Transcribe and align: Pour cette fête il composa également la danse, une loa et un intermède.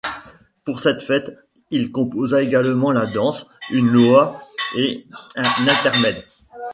Pour 0.65 0.79
cette 0.79 1.03
fête 1.03 1.31
il 1.69 1.91
composa 1.91 2.41
également 2.41 2.91
la 2.91 3.05
danse, 3.05 3.47
une 3.69 3.91
loa 3.91 4.41
et 4.75 5.05
un 5.35 5.67
intermède. 5.67 6.25